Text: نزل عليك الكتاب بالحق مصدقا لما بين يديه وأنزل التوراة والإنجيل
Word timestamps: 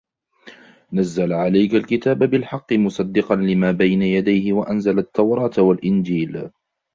نزل 0.93 1.33
عليك 1.33 1.75
الكتاب 1.75 2.17
بالحق 2.19 2.73
مصدقا 2.73 3.35
لما 3.35 3.71
بين 3.71 4.01
يديه 4.01 4.53
وأنزل 4.53 4.99
التوراة 4.99 5.51
والإنجيل 5.59 6.49